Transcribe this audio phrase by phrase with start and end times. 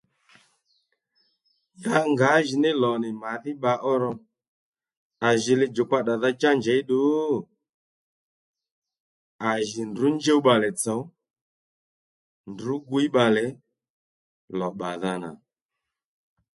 [1.81, 4.11] Ya ngǎjìní lò nì màdhí bba ó ro
[5.27, 6.99] à jǐ li djùkpa ddàdha-djá njěy ddu?
[9.49, 10.95] À jì ndrǔ njúw bbalè tsò
[12.51, 13.45] ndrǔ gwíy bbalè
[14.57, 15.29] lò bbàdha nà